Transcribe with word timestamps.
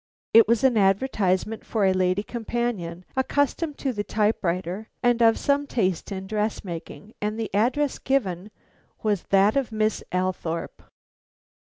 It 0.33 0.47
was 0.47 0.63
an 0.63 0.77
advertisement 0.77 1.63
for 1.63 1.85
a 1.85 1.93
lady 1.93 2.23
companion 2.23 3.05
accustomed 3.15 3.77
to 3.77 3.93
the 3.93 4.03
typewriter 4.03 4.89
and 5.03 5.21
of 5.21 5.37
some 5.37 5.67
taste 5.67 6.11
in 6.11 6.25
dressmaking, 6.25 7.13
and 7.21 7.39
the 7.39 7.53
address 7.53 7.99
given 7.99 8.49
was 9.03 9.21
that 9.29 9.55
of 9.55 9.71
Miss 9.71 10.03
Althorpe. 10.11 10.81